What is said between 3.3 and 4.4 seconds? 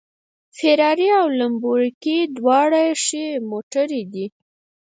موټرې دي